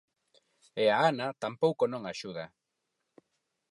[0.83, 2.45] E a Ana tampouco non axuda.